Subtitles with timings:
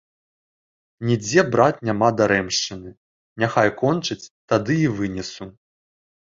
[1.09, 2.89] Нідзе, брат, няма дарэмшчыны,
[3.45, 5.45] няхай кончыць, тады і вынесу.